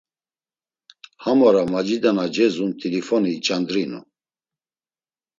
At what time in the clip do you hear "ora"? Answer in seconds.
1.49-1.61